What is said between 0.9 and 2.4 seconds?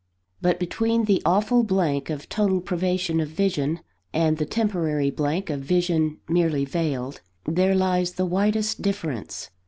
the awful blank of